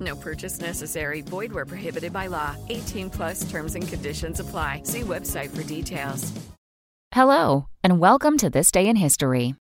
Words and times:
No 0.00 0.16
purchase 0.16 0.60
necessary. 0.60 1.20
Void 1.20 1.52
where 1.52 1.66
prohibited 1.66 2.12
by 2.12 2.28
law. 2.28 2.56
18 2.68 3.10
plus 3.10 3.50
terms 3.50 3.74
and 3.74 3.86
conditions 3.86 4.40
apply. 4.40 4.82
See 4.84 5.02
website 5.02 5.54
for 5.54 5.62
details. 5.62 6.32
Hello, 7.12 7.66
and 7.82 7.98
welcome 7.98 8.38
to 8.38 8.48
This 8.48 8.70
Day 8.70 8.86
in 8.86 8.94
History. 8.94 9.56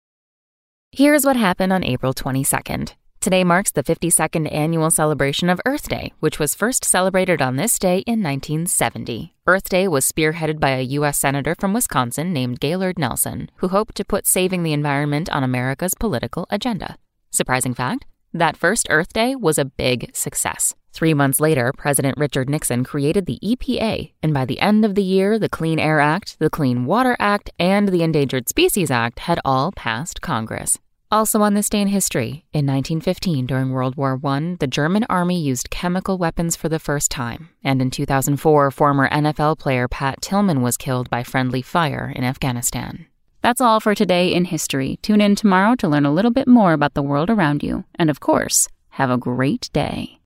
Here's 0.91 1.25
what 1.25 1.35
happened 1.35 1.71
on 1.71 1.83
April 1.83 2.11
22nd. 2.11 2.93
Today 3.19 3.43
marks 3.43 3.71
the 3.71 3.83
52nd 3.83 4.51
annual 4.51 4.89
celebration 4.89 5.49
of 5.49 5.61
Earth 5.65 5.87
Day, 5.89 6.13
which 6.19 6.39
was 6.39 6.55
first 6.55 6.83
celebrated 6.83 7.41
on 7.41 7.55
this 7.55 7.77
day 7.77 7.99
in 8.07 8.23
1970. 8.23 9.35
Earth 9.45 9.69
Day 9.69 9.87
was 9.87 10.11
spearheaded 10.11 10.59
by 10.59 10.71
a 10.71 10.81
U.S. 10.81 11.19
Senator 11.19 11.55
from 11.59 11.73
Wisconsin 11.73 12.33
named 12.33 12.59
Gaylord 12.59 12.97
Nelson, 12.97 13.49
who 13.57 13.67
hoped 13.67 13.95
to 13.95 14.05
put 14.05 14.25
saving 14.25 14.63
the 14.63 14.73
environment 14.73 15.29
on 15.29 15.43
America's 15.43 15.93
political 15.93 16.47
agenda. 16.49 16.97
Surprising 17.29 17.73
fact? 17.73 18.05
That 18.35 18.57
first 18.57 18.87
Earth 18.89 19.13
Day 19.13 19.33
was 19.33 19.57
a 19.57 19.63
big 19.63 20.13
success. 20.13 20.75
Three 20.91 21.13
months 21.13 21.39
later, 21.39 21.71
President 21.71 22.17
Richard 22.17 22.49
Nixon 22.49 22.83
created 22.83 23.27
the 23.27 23.39
EPA, 23.41 24.11
and 24.21 24.33
by 24.33 24.43
the 24.43 24.59
end 24.59 24.83
of 24.83 24.95
the 24.95 25.03
year, 25.03 25.39
the 25.39 25.47
Clean 25.47 25.79
Air 25.79 26.01
Act, 26.01 26.37
the 26.39 26.49
Clean 26.49 26.83
Water 26.83 27.15
Act, 27.17 27.49
and 27.57 27.87
the 27.87 28.03
Endangered 28.03 28.49
Species 28.49 28.91
Act 28.91 29.19
had 29.19 29.39
all 29.45 29.71
passed 29.71 30.19
Congress. 30.19 30.79
Also 31.09 31.41
on 31.41 31.53
this 31.53 31.69
day 31.69 31.79
in 31.79 31.87
history, 31.87 32.43
in 32.51 32.65
1915 32.65 33.45
during 33.45 33.69
World 33.69 33.95
War 33.95 34.19
I, 34.21 34.57
the 34.59 34.67
German 34.67 35.05
army 35.09 35.39
used 35.39 35.69
chemical 35.69 36.17
weapons 36.17 36.57
for 36.57 36.67
the 36.67 36.77
first 36.77 37.09
time, 37.11 37.47
and 37.63 37.81
in 37.81 37.89
2004, 37.89 38.69
former 38.69 39.07
NFL 39.07 39.59
player 39.59 39.87
Pat 39.87 40.21
Tillman 40.21 40.61
was 40.61 40.75
killed 40.75 41.09
by 41.09 41.23
friendly 41.23 41.61
fire 41.61 42.11
in 42.13 42.25
Afghanistan. 42.25 43.05
That's 43.45 43.61
all 43.61 43.79
for 43.79 43.93
today 43.93 44.33
in 44.33 44.45
history. 44.45 44.97
Tune 45.03 45.21
in 45.21 45.35
tomorrow 45.35 45.75
to 45.75 45.87
learn 45.87 46.03
a 46.03 46.11
little 46.11 46.31
bit 46.31 46.47
more 46.47 46.73
about 46.73 46.95
the 46.95 47.03
world 47.03 47.29
around 47.29 47.61
you, 47.61 47.83
and 47.93 48.09
of 48.09 48.19
course, 48.19 48.67
have 48.97 49.11
a 49.11 49.19
great 49.19 49.69
day. 49.71 50.19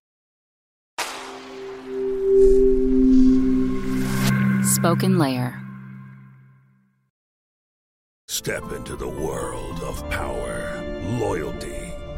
Spoken 4.64 5.17
Layer 5.17 5.62
Step 8.30 8.72
into 8.72 8.95
the 8.95 9.09
world 9.09 9.81
of 9.81 10.09
power, 10.09 10.81
loyalty, 11.20 11.78